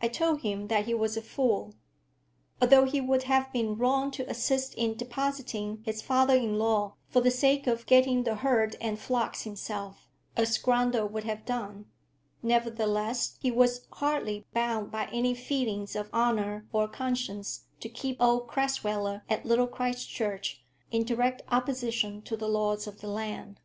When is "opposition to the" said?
21.50-22.48